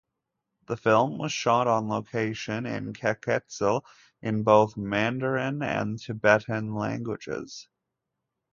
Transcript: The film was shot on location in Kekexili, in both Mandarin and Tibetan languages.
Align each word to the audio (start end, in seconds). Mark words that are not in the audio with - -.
The 0.65 0.77
film 0.77 1.19
was 1.19 1.31
shot 1.31 1.67
on 1.67 1.87
location 1.87 2.65
in 2.65 2.91
Kekexili, 2.91 3.83
in 4.23 4.41
both 4.41 4.75
Mandarin 4.75 5.61
and 5.61 5.99
Tibetan 5.99 6.73
languages. 6.73 7.67